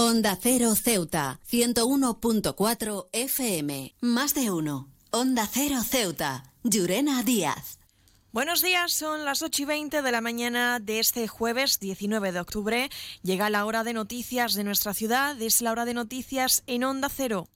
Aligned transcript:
Onda 0.00 0.38
Cero 0.40 0.76
Ceuta, 0.76 1.40
101.4 1.50 3.08
FM. 3.10 3.96
Más 4.00 4.32
de 4.32 4.52
uno. 4.52 4.88
Onda 5.10 5.48
Cero 5.52 5.82
Ceuta. 5.82 6.54
Llurena 6.62 7.24
Díaz. 7.24 7.80
Buenos 8.30 8.62
días, 8.62 8.92
son 8.92 9.24
las 9.24 9.42
8 9.42 9.62
y 9.62 9.64
20 9.64 10.02
de 10.02 10.12
la 10.12 10.20
mañana 10.20 10.78
de 10.78 11.00
este 11.00 11.26
jueves 11.26 11.80
19 11.80 12.30
de 12.30 12.38
octubre. 12.38 12.90
Llega 13.24 13.50
la 13.50 13.66
hora 13.66 13.82
de 13.82 13.92
noticias 13.92 14.54
de 14.54 14.62
nuestra 14.62 14.94
ciudad, 14.94 15.42
es 15.42 15.60
la 15.62 15.72
hora 15.72 15.84
de 15.84 15.94
noticias 15.94 16.62
en 16.68 16.84
Onda 16.84 17.08
Cero. 17.08 17.48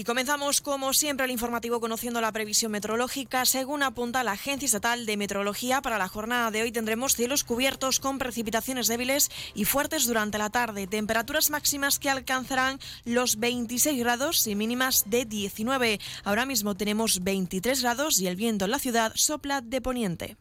Y 0.00 0.04
comenzamos, 0.04 0.62
como 0.62 0.94
siempre, 0.94 1.26
el 1.26 1.30
informativo 1.30 1.78
conociendo 1.78 2.22
la 2.22 2.32
previsión 2.32 2.72
meteorológica. 2.72 3.44
Según 3.44 3.82
apunta 3.82 4.24
la 4.24 4.32
Agencia 4.32 4.64
Estatal 4.64 5.04
de 5.04 5.18
Meteorología, 5.18 5.82
para 5.82 5.98
la 5.98 6.08
jornada 6.08 6.50
de 6.50 6.62
hoy 6.62 6.72
tendremos 6.72 7.14
cielos 7.14 7.44
cubiertos 7.44 8.00
con 8.00 8.16
precipitaciones 8.16 8.88
débiles 8.88 9.30
y 9.54 9.66
fuertes 9.66 10.06
durante 10.06 10.38
la 10.38 10.48
tarde. 10.48 10.86
Temperaturas 10.86 11.50
máximas 11.50 11.98
que 11.98 12.08
alcanzarán 12.08 12.78
los 13.04 13.38
26 13.38 13.98
grados 13.98 14.46
y 14.46 14.54
mínimas 14.54 15.04
de 15.04 15.26
19. 15.26 16.00
Ahora 16.24 16.46
mismo 16.46 16.74
tenemos 16.78 17.22
23 17.22 17.82
grados 17.82 18.20
y 18.20 18.26
el 18.26 18.36
viento 18.36 18.64
en 18.64 18.70
la 18.70 18.78
ciudad 18.78 19.12
sopla 19.16 19.60
de 19.60 19.82
poniente. 19.82 20.38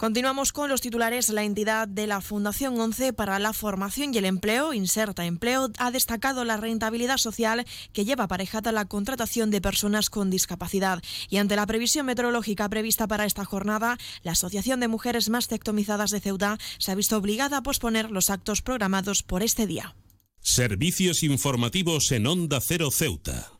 Continuamos 0.00 0.54
con 0.54 0.70
los 0.70 0.80
titulares. 0.80 1.28
La 1.28 1.44
entidad 1.44 1.86
de 1.86 2.06
la 2.06 2.22
Fundación 2.22 2.80
11 2.80 3.12
para 3.12 3.38
la 3.38 3.52
Formación 3.52 4.14
y 4.14 4.16
el 4.16 4.24
Empleo, 4.24 4.72
Inserta 4.72 5.26
Empleo, 5.26 5.70
ha 5.76 5.90
destacado 5.90 6.46
la 6.46 6.56
rentabilidad 6.56 7.18
social 7.18 7.66
que 7.92 8.06
lleva 8.06 8.24
aparejada 8.24 8.72
la 8.72 8.86
contratación 8.86 9.50
de 9.50 9.60
personas 9.60 10.08
con 10.08 10.30
discapacidad. 10.30 11.02
Y 11.28 11.36
ante 11.36 11.54
la 11.54 11.66
previsión 11.66 12.06
meteorológica 12.06 12.66
prevista 12.70 13.06
para 13.08 13.26
esta 13.26 13.44
jornada, 13.44 13.98
la 14.22 14.32
Asociación 14.32 14.80
de 14.80 14.88
Mujeres 14.88 15.28
Mastectomizadas 15.28 16.12
de 16.12 16.20
Ceuta 16.20 16.56
se 16.78 16.92
ha 16.92 16.94
visto 16.94 17.18
obligada 17.18 17.58
a 17.58 17.62
posponer 17.62 18.10
los 18.10 18.30
actos 18.30 18.62
programados 18.62 19.22
por 19.22 19.42
este 19.42 19.66
día. 19.66 19.94
Servicios 20.40 21.22
informativos 21.22 22.10
en 22.12 22.26
Onda 22.26 22.62
Cero 22.62 22.90
Ceuta. 22.90 23.59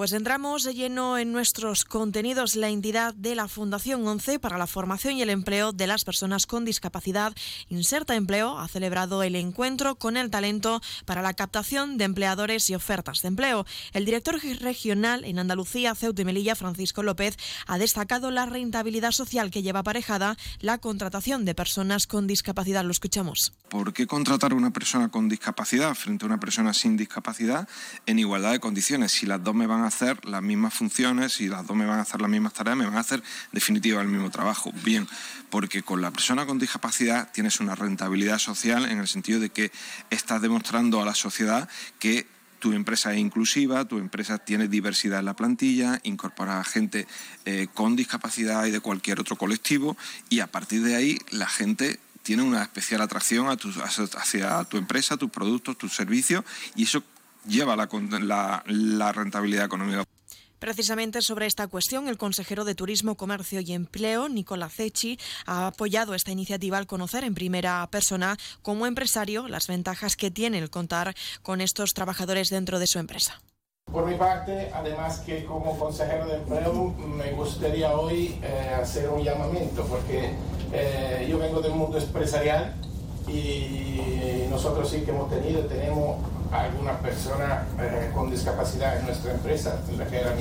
Pues 0.00 0.14
entramos 0.14 0.64
de 0.64 0.72
lleno 0.72 1.18
en 1.18 1.30
nuestros 1.30 1.84
contenidos. 1.84 2.56
La 2.56 2.70
entidad 2.70 3.12
de 3.12 3.34
la 3.34 3.48
Fundación 3.48 4.08
11 4.08 4.38
para 4.38 4.56
la 4.56 4.66
formación 4.66 5.18
y 5.18 5.20
el 5.20 5.28
empleo 5.28 5.72
de 5.72 5.86
las 5.86 6.06
personas 6.06 6.46
con 6.46 6.64
discapacidad, 6.64 7.34
Inserta 7.68 8.14
Empleo, 8.14 8.58
ha 8.58 8.66
celebrado 8.66 9.22
el 9.22 9.36
encuentro 9.36 9.96
con 9.96 10.16
el 10.16 10.30
talento 10.30 10.80
para 11.04 11.20
la 11.20 11.34
captación 11.34 11.98
de 11.98 12.04
empleadores 12.04 12.70
y 12.70 12.74
ofertas 12.74 13.20
de 13.20 13.28
empleo. 13.28 13.66
El 13.92 14.06
director 14.06 14.40
regional 14.60 15.22
en 15.26 15.38
Andalucía, 15.38 15.94
Ceuta 15.94 16.22
y 16.22 16.24
Melilla, 16.24 16.54
Francisco 16.54 17.02
López, 17.02 17.36
ha 17.66 17.76
destacado 17.76 18.30
la 18.30 18.46
rentabilidad 18.46 19.10
social 19.10 19.50
que 19.50 19.62
lleva 19.62 19.80
aparejada 19.80 20.38
la 20.60 20.78
contratación 20.78 21.44
de 21.44 21.54
personas 21.54 22.06
con 22.06 22.26
discapacidad. 22.26 22.86
Lo 22.86 22.92
escuchamos. 22.92 23.52
¿Por 23.68 23.92
qué 23.92 24.06
contratar 24.06 24.52
a 24.52 24.54
una 24.54 24.70
persona 24.70 25.10
con 25.10 25.28
discapacidad 25.28 25.94
frente 25.94 26.24
a 26.24 26.28
una 26.28 26.40
persona 26.40 26.72
sin 26.72 26.96
discapacidad 26.96 27.68
en 28.06 28.18
igualdad 28.18 28.52
de 28.52 28.60
condiciones? 28.60 29.12
Si 29.12 29.26
las 29.26 29.44
dos 29.44 29.54
me 29.54 29.66
van 29.66 29.84
a 29.84 29.89
hacer 29.90 30.24
las 30.24 30.42
mismas 30.42 30.74
funciones 30.74 31.40
y 31.40 31.48
las 31.48 31.66
dos 31.66 31.76
me 31.76 31.86
van 31.86 31.98
a 31.98 32.02
hacer 32.02 32.20
las 32.20 32.30
mismas 32.30 32.54
tareas, 32.54 32.76
me 32.76 32.86
van 32.86 32.96
a 32.96 33.00
hacer 33.00 33.22
definitiva 33.52 34.00
el 34.00 34.08
mismo 34.08 34.30
trabajo. 34.30 34.72
Bien, 34.84 35.06
porque 35.50 35.82
con 35.82 36.00
la 36.00 36.10
persona 36.10 36.46
con 36.46 36.58
discapacidad 36.58 37.30
tienes 37.32 37.60
una 37.60 37.74
rentabilidad 37.74 38.38
social 38.38 38.90
en 38.90 38.98
el 38.98 39.08
sentido 39.08 39.40
de 39.40 39.50
que 39.50 39.70
estás 40.10 40.40
demostrando 40.40 41.02
a 41.02 41.04
la 41.04 41.14
sociedad 41.14 41.68
que 41.98 42.26
tu 42.60 42.72
empresa 42.72 43.12
es 43.12 43.18
inclusiva, 43.18 43.86
tu 43.86 43.98
empresa 43.98 44.38
tiene 44.38 44.68
diversidad 44.68 45.18
en 45.18 45.24
la 45.24 45.34
plantilla, 45.34 45.98
incorpora 46.04 46.60
a 46.60 46.64
gente 46.64 47.06
eh, 47.46 47.66
con 47.74 47.96
discapacidad 47.96 48.66
y 48.66 48.70
de 48.70 48.80
cualquier 48.80 49.18
otro 49.18 49.36
colectivo 49.36 49.96
y 50.28 50.40
a 50.40 50.46
partir 50.46 50.82
de 50.82 50.94
ahí 50.94 51.18
la 51.30 51.48
gente 51.48 51.98
tiene 52.22 52.42
una 52.42 52.62
especial 52.62 53.00
atracción 53.00 53.48
a 53.48 53.56
hacia 53.56 54.64
tu 54.64 54.76
empresa, 54.76 55.16
tus 55.16 55.30
productos, 55.30 55.78
tus 55.78 55.94
servicios 55.94 56.44
y 56.76 56.84
eso 56.84 57.02
lleva 57.46 57.76
la, 57.76 58.62
la, 58.66 59.12
rentabilidad 59.12 59.64
económica. 59.64 60.04
Precisamente 60.58 61.22
sobre 61.22 61.46
esta 61.46 61.68
cuestión, 61.68 62.06
el 62.08 62.18
consejero 62.18 62.64
de 62.64 62.74
Turismo, 62.74 63.16
Comercio 63.16 63.60
y 63.60 63.72
Empleo, 63.72 64.28
Nicolás 64.28 64.74
Cechi, 64.74 65.18
ha 65.46 65.68
apoyado 65.68 66.14
esta 66.14 66.32
iniciativa 66.32 66.76
al 66.76 66.86
conocer 66.86 67.24
en 67.24 67.34
primera 67.34 67.88
persona, 67.90 68.36
como 68.60 68.86
empresario, 68.86 69.48
las 69.48 69.68
ventajas 69.68 70.16
que 70.16 70.30
tiene 70.30 70.58
el 70.58 70.68
contar 70.68 71.14
con 71.42 71.62
estos 71.62 71.94
trabajadores 71.94 72.50
dentro 72.50 72.78
de 72.78 72.86
su 72.86 72.98
empresa. 72.98 73.40
Por 73.90 74.06
mi 74.06 74.16
parte, 74.16 74.70
además 74.72 75.20
que 75.20 75.44
como 75.46 75.76
consejero 75.78 76.26
de 76.26 76.36
empleo, 76.36 76.94
me 77.08 77.32
gustaría 77.32 77.92
hoy 77.92 78.38
eh, 78.42 78.76
hacer 78.80 79.08
un 79.08 79.24
llamamiento, 79.24 79.84
porque 79.86 80.32
eh, 80.72 81.26
yo 81.28 81.38
vengo 81.38 81.60
del 81.60 81.72
mundo 81.72 81.98
empresarial 81.98 82.74
y 83.28 84.46
nosotros 84.50 84.90
sí 84.90 85.00
que 85.02 85.10
hemos 85.10 85.30
tenido, 85.30 85.62
tenemos 85.66 86.18
alguna 86.52 86.98
persona 86.98 87.66
eh, 87.78 88.10
con 88.14 88.30
discapacidad 88.30 88.98
en 88.98 89.06
nuestra 89.06 89.32
empresa, 89.32 89.80
la 89.96 90.06
que 90.06 90.16
eran. 90.16 90.36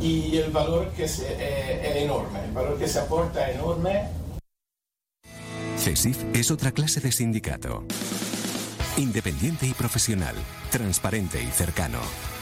Y 0.00 0.38
el 0.38 0.50
valor 0.50 0.88
que 0.90 1.06
se, 1.06 1.26
eh, 1.28 1.90
es 1.90 2.04
enorme, 2.04 2.44
el 2.44 2.52
valor 2.52 2.78
que 2.78 2.88
se 2.88 3.00
aporta 3.00 3.50
es 3.50 3.56
enorme. 3.56 4.08
CESIF 5.76 6.24
es 6.34 6.50
otra 6.50 6.72
clase 6.72 7.00
de 7.00 7.12
sindicato. 7.12 7.84
Independiente 8.96 9.66
y 9.66 9.72
profesional, 9.72 10.34
transparente 10.70 11.42
y 11.42 11.50
cercano. 11.50 12.00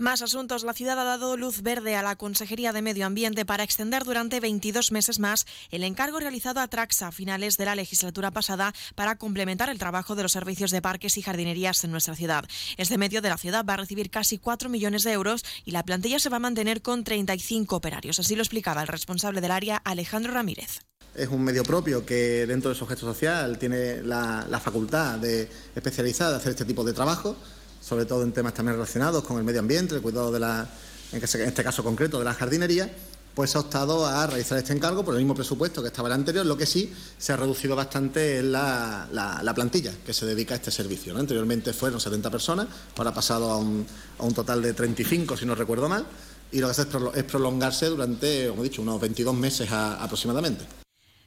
Más 0.00 0.22
asuntos. 0.22 0.64
La 0.64 0.72
ciudad 0.72 0.98
ha 0.98 1.04
dado 1.04 1.36
luz 1.36 1.60
verde 1.60 1.94
a 1.94 2.02
la 2.02 2.16
Consejería 2.16 2.72
de 2.72 2.80
Medio 2.80 3.04
Ambiente 3.04 3.44
para 3.44 3.64
extender 3.64 4.04
durante 4.04 4.40
22 4.40 4.92
meses 4.92 5.18
más 5.18 5.44
el 5.70 5.84
encargo 5.84 6.18
realizado 6.18 6.60
a 6.60 6.68
Traxa 6.68 7.08
a 7.08 7.12
finales 7.12 7.58
de 7.58 7.66
la 7.66 7.74
legislatura 7.74 8.30
pasada 8.30 8.72
para 8.94 9.16
complementar 9.16 9.68
el 9.68 9.78
trabajo 9.78 10.14
de 10.14 10.22
los 10.22 10.32
servicios 10.32 10.70
de 10.70 10.80
parques 10.80 11.18
y 11.18 11.22
jardinerías 11.22 11.84
en 11.84 11.90
nuestra 11.90 12.14
ciudad. 12.14 12.46
Este 12.78 12.96
medio 12.96 13.20
de 13.20 13.28
la 13.28 13.36
ciudad 13.36 13.62
va 13.68 13.74
a 13.74 13.76
recibir 13.76 14.08
casi 14.08 14.38
4 14.38 14.70
millones 14.70 15.02
de 15.02 15.12
euros 15.12 15.44
y 15.66 15.72
la 15.72 15.82
plantilla 15.82 16.18
se 16.18 16.30
va 16.30 16.38
a 16.38 16.40
mantener 16.40 16.80
con 16.80 17.04
35 17.04 17.76
operarios. 17.76 18.18
Así 18.18 18.34
lo 18.36 18.42
explicaba 18.42 18.80
el 18.80 18.88
responsable 18.88 19.42
del 19.42 19.50
área, 19.50 19.76
Alejandro 19.84 20.32
Ramírez 20.32 20.80
es 21.14 21.28
un 21.28 21.42
medio 21.42 21.64
propio 21.64 22.06
que 22.06 22.46
dentro 22.46 22.70
de 22.70 22.76
su 22.76 22.86
social 22.86 23.58
tiene 23.58 24.02
la, 24.02 24.60
facultad 24.62 25.18
de 25.18 25.48
especializar 25.74 26.30
de 26.30 26.36
hacer 26.36 26.50
este 26.52 26.64
tipo 26.64 26.84
de 26.84 26.92
trabajo, 26.92 27.36
sobre 27.80 28.04
todo 28.04 28.22
en 28.22 28.32
temas 28.32 28.54
también 28.54 28.74
relacionados 28.76 29.24
con 29.24 29.38
el 29.38 29.44
medio 29.44 29.60
ambiente, 29.60 29.94
el 29.94 30.02
cuidado 30.02 30.30
de 30.30 30.40
la, 30.40 30.68
en 31.12 31.22
este 31.22 31.64
caso 31.64 31.82
concreto, 31.82 32.18
de 32.18 32.24
la 32.24 32.34
jardinería, 32.34 32.90
pues 33.34 33.54
ha 33.56 33.60
optado 33.60 34.06
a 34.06 34.26
realizar 34.26 34.58
este 34.58 34.72
encargo 34.72 35.04
por 35.04 35.14
el 35.14 35.20
mismo 35.20 35.34
presupuesto 35.34 35.82
que 35.82 35.88
estaba 35.88 36.08
el 36.08 36.14
anterior, 36.14 36.44
lo 36.44 36.56
que 36.56 36.66
sí 36.66 36.92
se 37.16 37.32
ha 37.32 37.36
reducido 37.36 37.76
bastante 37.76 38.38
en 38.38 38.52
la, 38.52 39.52
plantilla 39.54 39.92
que 40.04 40.12
se 40.12 40.26
dedica 40.26 40.54
a 40.54 40.56
este 40.56 40.70
servicio. 40.70 41.16
Anteriormente 41.16 41.72
fueron 41.72 42.00
70 42.00 42.30
personas, 42.30 42.66
ahora 42.96 43.10
ha 43.10 43.14
pasado 43.14 43.50
a 43.50 43.56
un, 43.56 43.86
total 44.34 44.62
de 44.62 44.74
35, 44.74 45.36
si 45.36 45.46
no 45.46 45.54
recuerdo 45.54 45.88
mal, 45.88 46.06
y 46.52 46.58
lo 46.58 46.66
que 46.66 46.70
hace 46.72 46.86
es 47.14 47.24
prolongarse 47.24 47.86
durante, 47.86 48.48
como 48.48 48.62
he 48.62 48.64
dicho, 48.64 48.82
unos 48.82 49.00
22 49.00 49.34
meses 49.34 49.70
aproximadamente. 49.70 50.64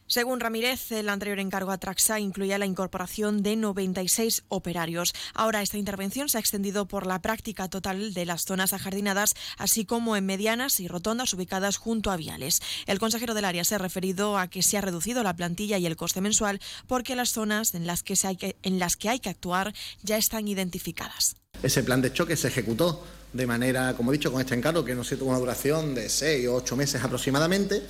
Según 0.08 0.40
Ramírez, 0.40 0.92
el 0.92 1.10
anterior 1.10 1.40
encargo 1.40 1.72
a 1.72 1.78
Traxa 1.78 2.20
incluía 2.20 2.58
la 2.58 2.66
incorporación 2.66 3.42
de 3.42 3.56
96 3.56 4.44
operarios. 4.50 5.14
Ahora 5.34 5.62
esta 5.62 5.78
intervención 5.78 6.30
se 6.30 6.38
ha 6.38 6.42
extendido 6.42 6.88
por 6.88 7.08
la 7.08 7.22
práctica 7.22 7.70
total 7.70 8.14
de 8.14 8.26
las 8.26 8.44
zonas 8.44 8.74
ajardinadas, 8.74 9.34
así 9.58 9.86
como 9.86 10.16
en 10.16 10.26
medianas 10.26 10.80
y 10.80 10.88
rotondas 10.88 11.34
ubicadas 11.34 11.78
junto 11.78 12.12
a 12.12 12.18
viales. 12.18 12.62
El 12.86 13.00
consejero 13.00 13.34
del 13.34 13.46
área 13.46 13.64
se 13.64 13.76
ha 13.76 13.80
referido 13.80 14.38
a 14.38 14.48
que 14.48 14.62
se 14.62 14.78
ha 14.78 14.82
reducido 14.82 15.24
la 15.24 15.36
plantilla 15.36 15.78
y 15.78 15.86
el 15.86 15.96
coste 15.96 16.22
mensual 16.22 16.60
porque 16.88 17.16
las 17.16 17.30
zonas 17.30 17.74
en 17.74 17.88
las 17.88 18.04
que, 18.04 18.16
hay, 18.24 18.36
que, 18.36 18.58
en 18.62 18.80
las 18.80 18.98
que 18.98 19.10
hay 19.10 19.20
que 19.20 19.30
actuar 19.30 19.74
ya 20.02 20.18
están 20.18 20.48
identificadas. 20.48 21.36
Ese 21.62 21.84
plan 21.84 22.02
de 22.02 22.12
choque 22.12 22.36
se 22.36 22.50
ejecutó 22.50 23.04
de 23.32 23.48
manera, 23.48 23.96
como 23.96 24.12
he 24.12 24.18
dicho, 24.18 24.32
con 24.32 24.42
este 24.42 24.54
encargo 24.54 24.84
que 24.84 24.96
no 24.96 25.04
se 25.04 25.18
tuvo 25.18 25.30
una 25.30 25.40
duración 25.40 25.96
de 25.96 26.10
seis 26.10 26.48
o 26.48 26.56
ocho 26.56 26.76
meses 26.76 27.04
aproximadamente 27.04 27.82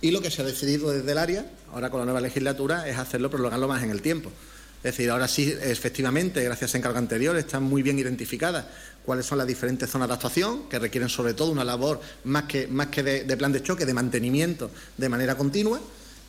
y 0.00 0.10
lo 0.10 0.22
que 0.22 0.30
se 0.30 0.42
ha 0.42 0.44
decidido 0.44 0.90
desde 0.90 1.10
el 1.10 1.18
área, 1.18 1.46
ahora 1.72 1.90
con 1.90 2.00
la 2.00 2.04
nueva 2.04 2.20
legislatura, 2.20 2.88
es 2.88 2.98
hacerlo, 2.98 3.30
prolongarlo 3.30 3.68
más 3.68 3.82
en 3.82 3.90
el 3.90 4.02
tiempo. 4.02 4.30
Es 4.78 4.94
decir, 4.94 5.10
ahora 5.10 5.26
sí, 5.26 5.52
efectivamente, 5.60 6.42
gracias 6.44 6.74
a 6.74 6.78
encargo 6.78 6.98
anterior, 6.98 7.36
están 7.36 7.64
muy 7.64 7.82
bien 7.82 7.98
identificadas 7.98 8.64
cuáles 9.04 9.26
son 9.26 9.38
las 9.38 9.46
diferentes 9.46 9.90
zonas 9.90 10.06
de 10.06 10.14
actuación, 10.14 10.68
que 10.68 10.78
requieren 10.78 11.08
sobre 11.08 11.34
todo 11.34 11.50
una 11.50 11.64
labor 11.64 12.00
más 12.24 12.44
que, 12.44 12.68
más 12.68 12.86
que 12.86 13.02
de, 13.02 13.36
plan 13.36 13.50
de 13.50 13.62
choque, 13.62 13.84
de 13.86 13.94
mantenimiento 13.94 14.70
de 14.96 15.08
manera 15.08 15.34
continua. 15.36 15.80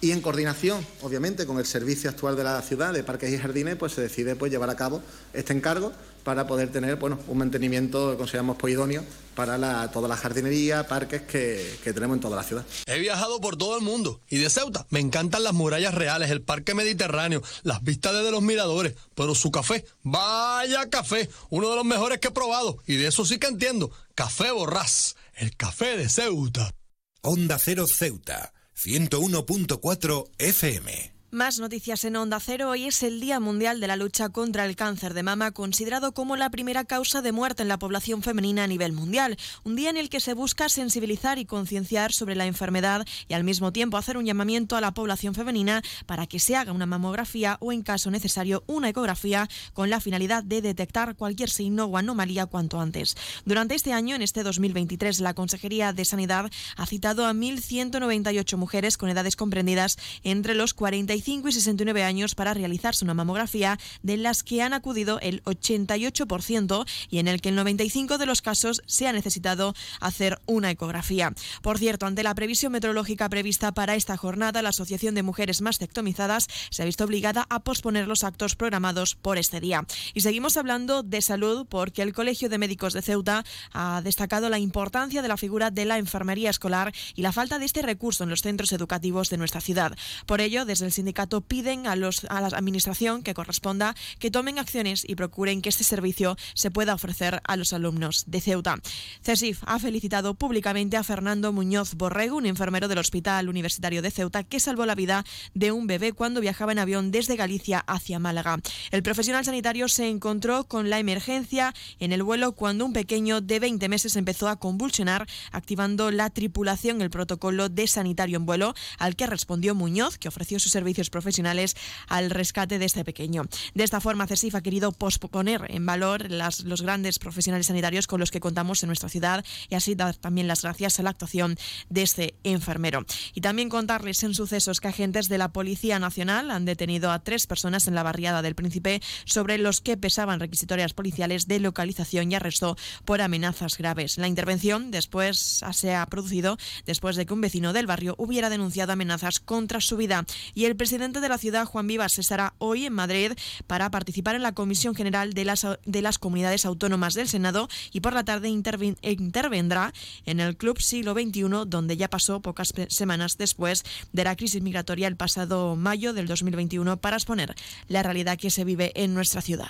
Y 0.01 0.12
en 0.12 0.22
coordinación, 0.22 0.86
obviamente, 1.01 1.46
con 1.46 1.60
el 1.60 1.66
servicio 1.66 2.10
actual 2.10 2.38
de 2.38 2.46
la 2.46 2.62
ciudad 2.62 2.94
de 2.94 3.04
parques 3.04 3.34
y 3.34 3.38
jardines, 3.38 3.75
pues 3.75 3.94
se 3.94 4.01
decide 4.01 4.38
pues, 4.38 4.50
llevar 4.50 4.69
a 4.69 4.75
cabo 4.75 5.01
este 5.34 5.51
encargo 5.51 5.92
para 6.24 6.48
poder 6.48 6.72
tener 6.72 6.96
bueno, 6.96 7.19
un 7.28 7.38
mantenimiento 7.38 8.12
que 8.12 8.18
consideramos 8.18 8.56
pues, 8.57 8.74
idóneo 8.74 9.04
para 9.36 9.92
toda 9.92 10.07
la 10.07 10.16
jardinería, 10.16 10.88
parques 10.88 11.24
que, 11.24 11.78
que, 11.84 11.92
tenemos 11.92 12.16
en 12.16 12.22
toda 12.22 12.38
la 12.38 12.44
ciudad. 12.44 12.66
He 12.86 13.00
viajado 13.00 13.42
por 13.42 13.57
todo 13.57 13.78
el 13.78 13.84
mundo 13.84 14.22
y 14.30 14.38
de 14.38 14.50
Ceuta 14.50 14.86
me 14.90 15.00
encantan 15.00 15.44
las 15.44 15.54
murallas 15.54 15.94
reales, 15.94 16.30
el 16.30 16.42
parque 16.42 16.74
mediterráneo, 16.74 17.42
las 17.63 17.84
vistas 17.84 18.13
desde 18.13 18.31
los 18.31 18.42
miradores, 18.42 18.95
pero 19.16 19.36
su 19.36 19.52
café, 19.52 19.86
vaya 20.04 20.90
café, 20.90 21.30
uno 21.50 21.69
de 21.69 21.75
los 21.75 21.86
mejores 21.86 22.19
que 22.19 22.30
he 22.30 22.31
probado 22.31 22.78
y 22.86 22.95
de 22.95 23.07
eso 23.07 23.25
sí 23.25 23.38
que 23.38 23.48
entiendo, 23.48 23.92
Café 24.16 24.52
Borrás, 24.52 25.16
el 25.36 25.56
café 25.56 25.98
de 25.98 26.10
Ceuta. 26.10 26.74
Onda 27.22 27.60
Cero 27.60 27.86
Ceuta 27.86 28.54
101.4 28.86 30.24
FM. 30.40 31.19
Más 31.31 31.60
noticias 31.60 32.06
en 32.06 32.16
Onda 32.16 32.40
Cero. 32.40 32.70
Hoy 32.70 32.86
es 32.86 33.04
el 33.04 33.20
Día 33.20 33.40
Mundial 33.40 33.80
de 33.80 33.86
la 33.86 33.96
Lucha 33.96 34.30
contra 34.30 34.66
el 34.66 34.76
Cáncer 34.76 35.14
de 35.14 35.22
Mama, 35.22 35.52
considerado 35.52 36.12
como 36.12 36.36
la 36.36 36.50
primera 36.50 36.86
causa 36.86 37.22
de 37.22 37.31
muerte 37.31 37.62
en 37.62 37.68
la 37.68 37.78
población 37.78 38.24
femenina 38.24 38.64
a 38.64 38.68
nivel 38.68 38.94
mundial. 38.94 39.38
Un 39.64 39.76
día 39.76 39.92
en 39.92 39.98
el 39.98 40.10
que 40.10 40.22
se 40.22 40.34
busca 40.34 40.70
sensibilizar 40.70 41.38
y 41.38 41.46
concienciar 41.46 42.14
sobre 42.14 42.34
la 42.34 42.48
enfermedad 42.48 43.06
y 43.28 43.36
al 43.36 43.44
mismo 43.44 43.72
tiempo 43.72 43.98
hacer 43.98 44.18
un 44.18 44.26
llamamiento 44.26 44.76
a 44.76 44.81
la 44.81 44.96
población 44.96 45.36
femenina 45.36 45.84
para 46.08 46.26
que 46.26 46.40
se 46.40 46.56
haga 46.56 46.72
una 46.72 46.88
mamografía 46.88 47.58
o, 47.60 47.72
en 47.72 47.84
caso 47.84 48.10
necesario, 48.10 48.64
una 48.66 48.90
ecografía 48.90 49.48
con 49.74 49.92
la 49.92 50.02
finalidad 50.02 50.44
de 50.44 50.64
detectar 50.64 51.16
cualquier 51.16 51.52
signo 51.52 51.86
o 51.86 51.98
anomalía 51.98 52.48
cuanto 52.48 52.80
antes. 52.80 53.16
Durante 53.46 53.76
este 53.76 53.94
año, 53.94 54.16
en 54.16 54.24
este 54.24 54.42
2023, 54.42 55.20
la 55.20 55.36
Consejería 55.36 55.94
de 55.94 56.06
Sanidad 56.06 56.50
ha 56.76 56.86
citado 56.88 57.28
a 57.28 57.34
1.198 57.34 58.58
mujeres 58.58 58.98
con 58.98 59.10
edades 59.10 59.36
comprendidas 59.36 59.96
entre 60.24 60.56
los 60.56 60.74
40 60.74 61.14
y 61.14 61.19
69 61.21 62.04
años 62.04 62.36
para 62.36 62.54
realizarse 62.54 63.04
una 63.04 63.13
mamografía, 63.13 63.77
de 64.01 64.18
las 64.18 64.44
que 64.44 64.62
han 64.62 64.74
acudido 64.74 65.19
el 65.21 65.44
88% 65.44 66.86
y 67.10 67.19
en 67.19 67.27
el 67.27 67.42
que 67.42 67.50
el 67.50 67.57
95% 67.57 68.18
de 68.18 68.25
los 68.25 68.42
casos 68.42 68.81
se 68.86 69.07
ha 69.07 69.13
necesitado 69.13 69.74
hacer 70.00 70.39
una 70.45 70.71
ecografía. 70.71 71.33
Por 71.62 71.77
cierto, 71.77 72.06
ante 72.06 72.24
la 72.24 72.36
previsión 72.36 72.71
meteorológica 72.71 73.30
prevista 73.30 73.71
para 73.74 73.95
esta 73.95 74.18
jornada, 74.18 74.62
la 74.62 74.69
Asociación 74.69 75.16
de 75.16 75.24
Mujeres 75.24 75.62
Mastectomizadas 75.62 76.48
se 76.69 76.81
ha 76.81 76.86
visto 76.86 77.04
obligada 77.04 77.45
a 77.50 77.60
posponer 77.62 78.07
los 78.07 78.24
actos 78.24 78.56
programados 78.56 79.16
por 79.16 79.38
este 79.38 79.60
día. 79.60 79.86
Y 80.13 80.21
seguimos 80.21 80.57
hablando 80.57 81.04
de 81.04 81.21
salud 81.21 81.66
porque 81.68 82.01
el 82.01 82.13
Colegio 82.13 82.50
de 82.50 82.57
Médicos 82.57 82.94
de 82.94 83.01
Ceuta 83.01 83.44
ha 83.71 84.01
destacado 84.01 84.50
la 84.50 84.60
importancia 84.60 85.21
de 85.21 85.27
la 85.27 85.38
figura 85.38 85.71
de 85.71 85.86
la 85.86 85.98
enfermería 85.98 86.50
escolar 86.50 86.94
y 87.16 87.21
la 87.21 87.31
falta 87.31 87.60
de 87.60 87.66
este 87.66 87.81
recurso 87.81 88.24
en 88.24 88.30
los 88.30 88.42
centros 88.42 88.71
educativos 88.71 89.30
de 89.30 89.38
nuestra 89.38 89.62
ciudad. 89.62 89.95
Por 90.25 90.42
ello, 90.42 90.66
desde 90.66 90.86
el 90.86 90.92
sindicato 90.92 91.08
piden 91.41 91.88
a, 91.88 91.95
los, 91.95 92.25
a 92.29 92.41
la 92.41 92.47
administración 92.47 93.23
que 93.23 93.33
corresponda 93.33 93.95
que 94.19 94.31
tomen 94.31 94.59
acciones 94.59 95.03
y 95.07 95.15
procuren 95.15 95.61
que 95.61 95.69
este 95.69 95.83
servicio 95.83 96.38
se 96.53 96.71
pueda 96.71 96.94
ofrecer 96.94 97.41
a 97.44 97.56
los 97.56 97.73
alumnos 97.73 98.25
de 98.27 98.41
Ceuta. 98.41 98.77
CESIF 99.21 99.61
ha 99.65 99.79
felicitado 99.79 100.33
públicamente 100.33 100.97
a 100.97 101.03
Fernando 101.03 101.51
Muñoz 101.53 101.95
Borrego, 101.95 102.38
un 102.38 102.45
enfermero 102.45 102.88
del 102.88 102.97
Hospital 102.97 103.50
Universitario 103.50 104.01
de 104.01 104.11
Ceuta, 104.11 104.44
que 104.44 104.59
salvó 104.59 104.85
la 104.85 104.95
vida 104.95 105.25
de 105.53 105.71
un 105.71 105.88
bebé 105.88 106.13
cuando 106.13 106.41
viajaba 106.41 106.71
en 106.71 106.79
avión 106.79 107.11
desde 107.11 107.35
Galicia 107.35 107.83
hacia 107.88 108.19
Málaga. 108.19 108.59
El 108.91 109.03
profesional 109.03 109.45
sanitario 109.45 109.88
se 109.88 110.07
encontró 110.07 110.65
con 110.65 110.89
la 110.89 111.00
emergencia 111.00 111.73
en 112.00 112.11
el 112.11 112.23
vuelo 112.23 112.53
cuando 112.53 112.85
un 112.85 112.94
pequeño 112.94 113.41
de 113.41 113.59
20 113.59 113.89
meses 113.89 114.15
empezó 114.15 114.47
a 114.47 114.57
convulsionar, 114.57 115.27
activando 115.51 116.11
la 116.11 116.29
tripulación 116.29 117.01
el 117.01 117.09
protocolo 117.09 117.69
de 117.69 117.88
sanitario 117.88 118.38
en 118.38 118.45
vuelo, 118.45 118.73
al 118.97 119.15
que 119.15 119.27
respondió 119.27 119.75
Muñoz, 119.75 120.17
que 120.17 120.27
ofreció 120.27 120.59
sus 120.59 120.75
servicios 121.00 121.10
profesionales 121.10 121.75
al 122.07 122.30
rescate 122.30 122.78
de 122.78 122.86
este 122.86 123.06
pequeño. 123.06 123.44
De 123.74 123.84
esta 123.84 124.01
forma, 124.01 124.28
CESIF 124.28 124.56
ha 124.56 124.62
querido 124.62 124.92
posponer 124.92 125.66
en 125.69 125.86
valor 125.86 126.30
las, 126.30 126.62
los 126.66 126.81
grandes 126.81 127.19
profesionales 127.19 127.68
sanitarios 127.68 128.06
con 128.06 128.19
los 128.19 128.31
que 128.31 128.42
contamos 128.42 128.84
en 128.84 128.88
nuestra 128.88 129.07
ciudad 129.07 129.46
y 129.69 129.75
así 129.75 129.96
dar 129.96 130.16
también 130.16 130.48
las 130.48 130.63
gracias 130.63 131.00
a 131.00 131.04
la 131.04 131.12
actuación 131.12 131.57
de 131.90 132.01
este 132.01 132.36
enfermero. 132.44 133.06
Y 133.34 133.42
también 133.42 133.69
contarles 133.69 134.24
en 134.24 134.34
sucesos 134.34 134.81
que 134.81 134.90
agentes 134.90 135.30
de 135.30 135.38
la 135.38 135.54
Policía 135.54 136.00
Nacional 136.00 136.51
han 136.51 136.66
detenido 136.66 137.12
a 137.12 137.19
tres 137.19 137.48
personas 137.48 137.88
en 137.88 137.95
la 137.95 138.04
barriada 138.04 138.42
del 138.42 138.56
Príncipe 138.56 139.02
sobre 139.24 139.57
los 139.57 139.80
que 139.80 139.95
pesaban 139.95 140.42
requisitorias 140.42 140.94
policiales 140.94 141.48
de 141.48 141.60
localización 141.60 142.31
y 142.31 142.36
arresto 142.36 142.75
por 143.06 143.22
amenazas 143.22 143.78
graves. 143.78 144.18
La 144.18 144.28
intervención 144.28 144.92
después 144.92 145.63
se 145.72 145.95
ha 145.95 146.06
producido 146.07 146.57
después 146.86 147.16
de 147.16 147.25
que 147.25 147.34
un 147.34 147.42
vecino 147.42 147.72
del 147.72 147.88
barrio 147.88 148.16
hubiera 148.18 148.50
denunciado 148.50 148.92
amenazas 148.92 149.40
contra 149.40 149.80
su 149.80 149.95
vida 149.95 150.25
y 150.54 150.66
el 150.66 150.75
presidente 150.75 150.88
presidente 150.89 151.21
de 151.21 151.30
la 151.30 151.38
ciudad, 151.38 151.65
Juan 151.65 151.86
Vivas, 151.86 152.18
estará 152.18 152.56
hoy 152.57 152.88
en 152.88 152.94
Madrid 152.94 153.33
para 153.68 153.91
participar 153.91 154.33
en 154.33 154.41
la 154.41 154.53
Comisión 154.53 154.95
General 154.95 155.33
de 155.33 155.45
las, 155.45 155.68
de 155.86 156.01
las 156.01 156.18
Comunidades 156.18 156.65
Autónomas 156.65 157.13
del 157.13 157.27
Senado 157.27 157.68
y 157.91 158.00
por 158.00 158.13
la 158.13 158.24
tarde 158.24 158.50
intervendrá 158.50 159.94
en 160.25 160.39
el 160.39 160.57
Club 160.57 160.81
Siglo 160.81 161.13
XXI, 161.13 161.44
donde 161.68 161.95
ya 161.95 162.09
pasó 162.09 162.41
pocas 162.41 162.74
semanas 162.88 163.38
después 163.38 163.83
de 164.13 164.24
la 164.24 164.36
crisis 164.36 164.63
migratoria 164.63 165.07
el 165.07 165.15
pasado 165.15 165.75
mayo 165.75 166.12
del 166.13 166.25
2021 166.25 166.97
para 166.97 167.18
exponer 167.18 167.53
la 167.88 168.01
realidad 168.01 168.39
que 168.39 168.50
se 168.50 168.63
vive 168.63 168.92
en 168.95 169.13
nuestra 169.13 169.42
ciudad. 169.42 169.69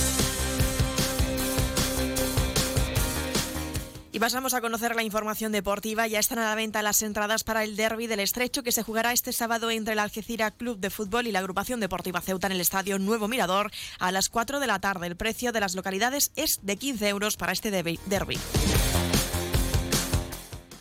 pasamos 4.21 4.53
a 4.53 4.61
conocer 4.61 4.95
la 4.95 5.01
información 5.01 5.51
deportiva. 5.51 6.05
Ya 6.05 6.19
están 6.19 6.37
a 6.37 6.45
la 6.47 6.53
venta 6.53 6.83
las 6.83 7.01
entradas 7.01 7.43
para 7.43 7.63
el 7.63 7.75
derby 7.75 8.05
del 8.05 8.19
Estrecho 8.19 8.61
que 8.61 8.71
se 8.71 8.83
jugará 8.83 9.13
este 9.13 9.33
sábado 9.33 9.71
entre 9.71 9.93
el 9.93 9.99
Algeciras 9.99 10.53
Club 10.55 10.77
de 10.77 10.91
Fútbol 10.91 11.25
y 11.25 11.31
la 11.31 11.39
agrupación 11.39 11.79
deportiva 11.79 12.21
Ceuta 12.21 12.45
en 12.45 12.53
el 12.53 12.61
Estadio 12.61 12.99
Nuevo 12.99 13.27
Mirador 13.27 13.71
a 13.97 14.11
las 14.11 14.29
4 14.29 14.59
de 14.59 14.67
la 14.67 14.77
tarde. 14.77 15.07
El 15.07 15.15
precio 15.15 15.51
de 15.51 15.59
las 15.59 15.73
localidades 15.73 16.31
es 16.35 16.59
de 16.61 16.77
15 16.77 17.09
euros 17.09 17.35
para 17.35 17.51
este 17.51 17.71
derby. 17.71 17.99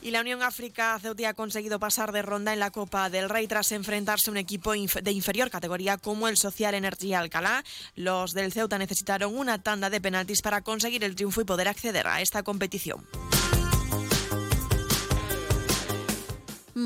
Y 0.03 0.11
la 0.11 0.21
Unión 0.21 0.43
África 0.43 0.99
Ceuta 0.99 1.29
ha 1.31 1.35
conseguido 1.35 1.79
pasar 1.79 2.13
de 2.13 2.23
ronda 2.23 2.53
en 2.53 2.59
la 2.59 2.71
Copa 2.71 3.09
del 3.09 3.29
Rey 3.29 3.47
tras 3.47 3.73
enfrentarse 3.73 4.29
a 4.29 4.33
un 4.33 4.39
equipo 4.39 4.73
de 4.73 5.13
inferior 5.13 5.51
categoría 5.51 5.97
como 5.97 6.29
el 6.29 6.37
Social 6.37 6.75
Energy 6.75 7.15
Alcalá. 7.15 7.65
Los 7.97 8.33
del 8.33 8.53
Ceuta 8.53 8.77
necesitaron 8.77 9.37
una 9.37 9.63
tanda 9.63 9.89
de 9.89 10.01
penaltis 10.01 10.43
para 10.43 10.61
conseguir 10.61 11.05
el 11.05 11.15
triunfo 11.15 11.41
y 11.41 11.45
poder 11.45 11.69
acceder 11.69 12.07
a 12.07 12.21
esta 12.21 12.43
competición. 12.43 13.07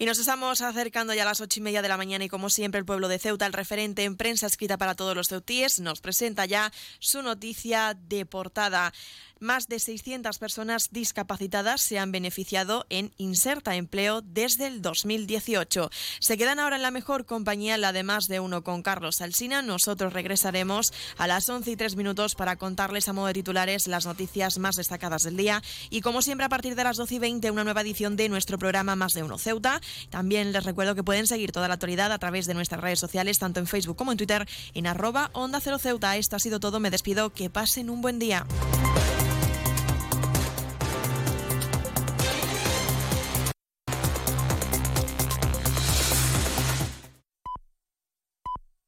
Y 0.00 0.06
nos 0.06 0.20
estamos 0.20 0.60
acercando 0.60 1.12
ya 1.12 1.22
a 1.22 1.26
las 1.26 1.40
ocho 1.40 1.58
y 1.58 1.62
media 1.64 1.82
de 1.82 1.88
la 1.88 1.96
mañana 1.96 2.24
y 2.24 2.28
como 2.28 2.50
siempre 2.50 2.78
el 2.78 2.84
pueblo 2.84 3.08
de 3.08 3.18
Ceuta, 3.18 3.46
el 3.46 3.52
referente 3.52 4.04
en 4.04 4.16
prensa 4.16 4.46
escrita 4.46 4.78
para 4.78 4.94
todos 4.94 5.16
los 5.16 5.26
ceutíes, 5.26 5.80
nos 5.80 6.00
presenta 6.00 6.46
ya 6.46 6.72
su 7.00 7.20
noticia 7.20 7.98
de 8.08 8.24
portada. 8.24 8.92
Más 9.40 9.68
de 9.68 9.78
600 9.78 10.36
personas 10.38 10.88
discapacitadas 10.90 11.80
se 11.80 11.98
han 12.00 12.10
beneficiado 12.10 12.86
en 12.90 13.12
Inserta 13.18 13.76
Empleo 13.76 14.20
desde 14.20 14.66
el 14.66 14.82
2018. 14.82 15.90
Se 16.18 16.36
quedan 16.36 16.58
ahora 16.58 16.74
en 16.74 16.82
la 16.82 16.90
mejor 16.90 17.24
compañía, 17.24 17.78
la 17.78 17.92
de 17.92 18.02
más 18.02 18.26
de 18.26 18.40
uno 18.40 18.64
con 18.64 18.82
Carlos 18.82 19.20
Alsina. 19.20 19.62
Nosotros 19.62 20.12
regresaremos 20.12 20.92
a 21.18 21.28
las 21.28 21.48
11 21.48 21.70
y 21.70 21.76
3 21.76 21.94
minutos 21.94 22.34
para 22.34 22.56
contarles 22.56 23.08
a 23.08 23.12
modo 23.12 23.28
de 23.28 23.34
titulares 23.34 23.86
las 23.86 24.06
noticias 24.06 24.58
más 24.58 24.74
destacadas 24.74 25.22
del 25.22 25.36
día. 25.36 25.62
Y 25.88 26.00
como 26.00 26.20
siempre, 26.20 26.44
a 26.44 26.48
partir 26.48 26.74
de 26.74 26.82
las 26.82 26.96
12 26.96 27.14
y 27.14 27.18
20, 27.20 27.50
una 27.52 27.64
nueva 27.64 27.82
edición 27.82 28.16
de 28.16 28.28
nuestro 28.28 28.58
programa 28.58 28.96
Más 28.96 29.12
de 29.12 29.22
Uno 29.22 29.38
Ceuta. 29.38 29.80
También 30.10 30.52
les 30.52 30.64
recuerdo 30.64 30.94
que 30.94 31.04
pueden 31.04 31.26
seguir 31.26 31.52
toda 31.52 31.68
la 31.68 31.74
actualidad 31.74 32.12
a 32.12 32.18
través 32.18 32.46
de 32.46 32.54
nuestras 32.54 32.80
redes 32.80 32.98
sociales, 32.98 33.38
tanto 33.38 33.60
en 33.60 33.66
Facebook 33.66 33.96
como 33.96 34.12
en 34.12 34.18
Twitter, 34.18 34.48
en 34.74 34.86
arroba 34.86 35.30
Onda 35.32 35.60
Cero 35.60 35.78
Ceuta. 35.78 36.16
Esto 36.16 36.36
ha 36.36 36.38
sido 36.40 36.60
todo. 36.60 36.80
Me 36.80 36.90
despido. 36.90 37.30
Que 37.30 37.50
pasen 37.50 37.90
un 37.90 38.00
buen 38.00 38.18
día. 38.18 38.46